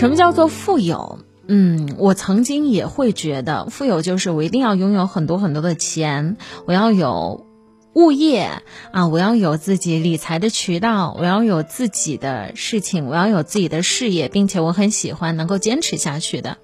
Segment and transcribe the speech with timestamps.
[0.00, 1.18] 什么叫做富有？
[1.46, 7.44] 嗯，我曾经也会觉得，富有就是我一定要拥有很多很多的钱，我要有
[7.92, 16.56] 物业啊，我要有自己理财的渠道，我要有自己的事情，我要有自己的事业，并且我很喜欢能够坚持下去的。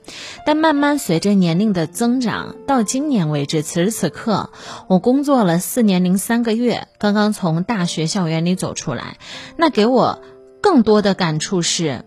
[0.47, 4.49] 但慢慢随着年龄的增长，到今年为止，此时此刻，
[4.89, 9.19] 我工作了四年零三个月，刚刚从大学校园里走出来，
[9.59, 10.23] 那给我
[10.63, 12.07] 更多的感触是，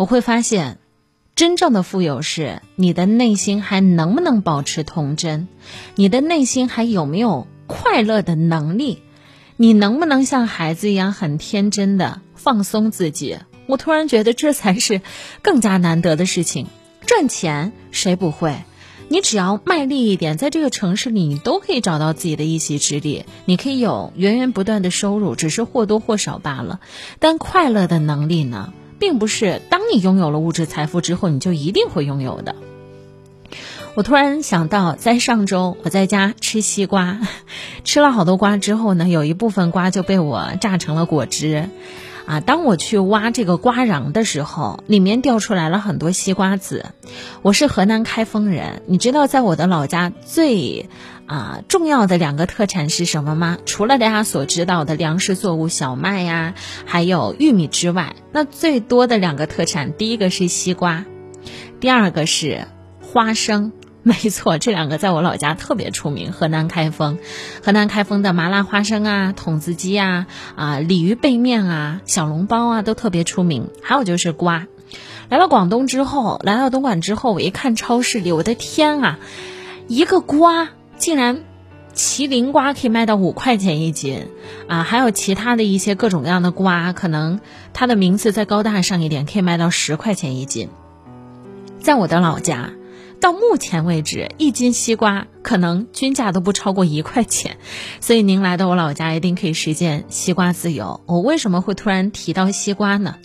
[0.00, 0.78] 我会发现。
[1.36, 5.46] 真正的富有是你的内心还能不能保持童真，
[5.94, 9.02] 你的内心还有没有快乐的能力，
[9.58, 13.38] 你能不能像孩子一样很天真的放松自己？
[13.66, 15.02] 我突然觉得这才是
[15.42, 16.66] 更加难得的事情。
[17.06, 18.64] 赚钱谁不会？
[19.08, 26.80] 你只要卖力一点，在这个城市里，你都可以找到自己的一席之地，你可以有源源不断的收入，只是或多或少罢了。
[27.18, 28.72] 但快乐的能力呢？
[29.00, 32.54] 并不是当你拥有了物质财富之后，你就一定会拥有的。
[33.94, 37.18] 我突然想到，在上周我在家吃西瓜，
[37.82, 41.68] 吃了好多瓜之后呢，有一部分瓜就被我榨成了果汁。
[42.26, 46.86] 啊，当我去挖这个瓜瓤的时候，里面掉出来了很多西瓜籽。
[47.42, 50.88] 我是河南开封人，你知道在我的老家最
[51.30, 53.58] 啊重要的两个特产是什么吗？
[53.64, 56.54] 除了大家所知道的粮食作物小麦呀，
[56.86, 61.04] 还有玉米之外，那最多的两个特产，第一个是西瓜，
[61.78, 62.66] 第二个是
[63.00, 63.70] 花生。
[64.02, 66.32] 没错，这两个在我老家特别出名。
[66.32, 67.18] 河南开封，
[67.62, 73.68] 河南开封的麻辣花生啊、筒子鸡啊、啊鲤鱼背面啊、小笼包啊都特别出名。
[73.82, 74.66] 还有就是瓜，
[75.28, 79.18] 来到广东之后，来到东莞之后，我一看超市里，我的天啊，
[79.86, 81.42] 一个瓜竟然
[81.94, 84.28] 麒麟瓜可以卖到五块钱一斤
[84.68, 84.84] 啊！
[84.84, 87.40] 还有其他的一些各种各样的瓜，可能
[87.72, 90.68] 它的名字再高大上一点，可以卖到十块钱一斤。
[91.80, 92.70] 在我的老家。
[93.20, 97.58] 到目前为止，一斤西瓜可能均价都不超过一块钱，
[98.00, 101.02] 所以您来到我老家一定可以实现西瓜自由。
[101.04, 103.16] 我为什么会突然提到西瓜呢？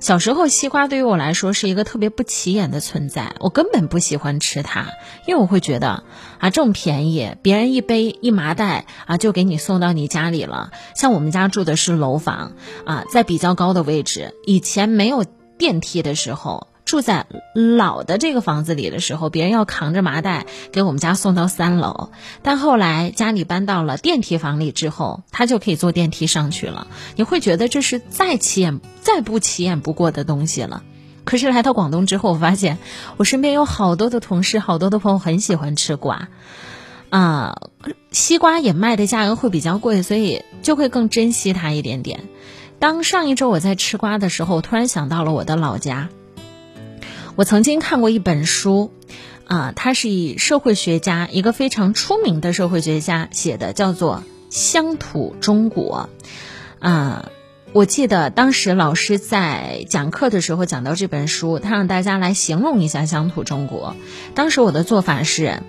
[0.00, 4.86] 小时候，西瓜对于我来说是一个特别不起眼的存在，我根本不喜欢吃它，
[5.26, 6.04] 因为我会觉得
[6.38, 10.70] 啊，这么便宜，别人一杯一麻袋啊就给你送到你家里了。
[10.94, 12.52] 像我们家住的是楼房
[12.86, 15.24] 啊，在比较高的位置，以前没有
[15.58, 16.68] 电梯的时候。
[16.88, 22.08] 住在老的这个房子里的时候，别人要扛着麻袋给我们家送到三楼。
[22.42, 26.86] 但后来家里搬到了电梯房里之后，他就可以坐电梯上去了。
[27.14, 30.82] 你会觉得这是再起眼、再不起眼不过的东西了。
[31.24, 32.78] 可是来到广东之后，我发现
[33.18, 36.28] 我身边有好多的同事、好多的朋友很喜欢吃瓜，
[37.10, 37.54] 啊，
[38.12, 42.20] 西瓜也卖的价格会比较贵，所以就会更珍惜它一点点。
[42.78, 46.08] 当上一周我在吃瓜的时候，突然想到了我的老家。
[47.38, 48.90] 我曾经看过一本书，
[49.46, 56.10] 啊，它是以社会学家一个非常出名的社会学家写的，叫做《乡土中国》。
[56.84, 57.30] 啊，
[57.72, 63.94] 我记得当时老师在讲课的时候讲到这本书，他让大家来形容一下乡土中国。
[64.34, 65.62] 当时我的做法是。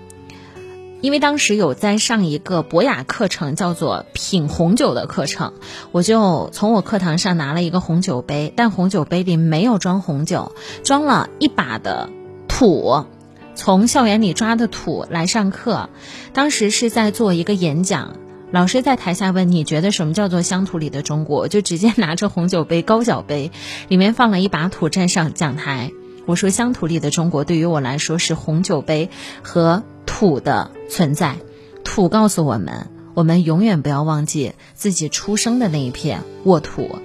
[1.00, 5.54] 因为当时有在上一个博雅课程，叫做品红酒的课程，
[5.92, 10.52] 我就从我课堂上拿了一个红酒杯，但红酒杯里没有装红酒，
[10.84, 12.10] 装了一把的
[12.48, 13.06] 土，
[13.54, 15.88] 从校园里抓的土来上课。
[16.34, 18.16] 当时是在做一个演讲，
[18.50, 23.52] 老师在台下问：“你觉得什么叫做乡土里的中国？”就直接拿着红酒杯高脚杯，
[23.88, 25.92] 里面放了一把土站上讲台。
[26.26, 29.08] 我说：“乡土里的中国对于我来说是红酒杯
[29.42, 29.82] 和。”
[30.20, 31.36] 土的存在，
[31.82, 36.98] 土告诉我们，我们永远不要忘记自己出生的那一片沃土。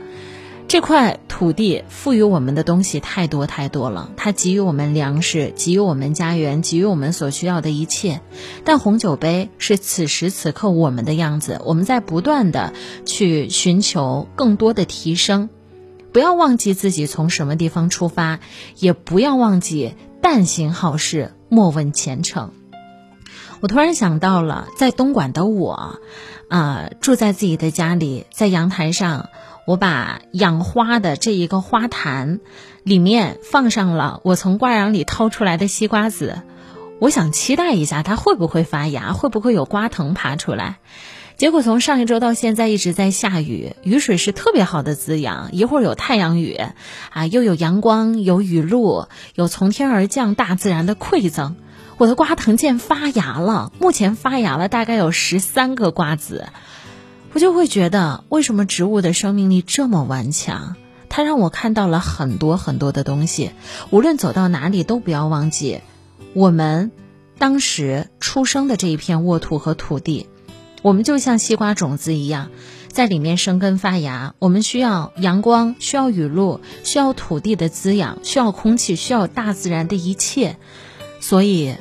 [0.68, 8.20] 这块土地赋予我们的东西太多太多了，它给予我们粮食，给予我们家园，给予我们所需要的一切。
[8.66, 12.74] 但红酒杯是此时此刻我们的样子，我们在不断的
[13.06, 15.48] 去寻求更多的提升。
[16.12, 18.42] 不要忘记自己从什么地方出发，
[18.78, 22.52] 也不要忘记但行好事，莫问前程。
[23.66, 26.00] 我突然想到了，在东莞的我，
[26.50, 29.30] 啊，住在自己的家里，在阳台上，
[29.66, 32.42] 我把养花的这一个花坛
[32.84, 36.44] 里面放上了我从瓜瓤里掏出来的西瓜籽，
[37.00, 40.78] 我想期待一下它会不会发芽，会不会有瓜藤爬出来。
[41.36, 46.56] 结果从上一周到现在一直在下雨，雨水是特别好的滋养，一会儿有太阳雨，
[47.10, 51.56] 啊，又有阳光，有雨露，有从天而降大自然的馈赠。
[51.98, 56.50] 我的瓜藤见发芽了，目前发芽了大概有十三个瓜子，
[57.32, 60.76] 我就会觉得为什么植物的生命力这么顽强？
[61.08, 63.52] 它让我看到了很多很多的东西。
[63.92, 65.80] 无论走到哪里，都不要忘记
[66.34, 66.92] 我们
[67.38, 70.28] 当时出生的这一片沃土和土地。
[70.82, 72.50] 我们就像西瓜种子一样，
[72.90, 74.36] 在里面生根发芽。
[74.40, 80.58] 我们需要阳光，需要雨露，需要土地的滋养，需要空气，需要大自然的一切。
[81.28, 81.74] 所以，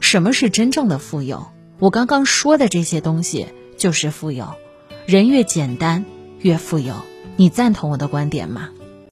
[0.00, 1.46] 什么是真正的富有？
[1.78, 3.46] 我刚刚说的这些东西
[3.78, 4.48] 就是富有。
[5.06, 6.04] 人越简单，
[6.40, 6.96] 越富有。
[7.36, 8.68] 你赞同我的观点吗？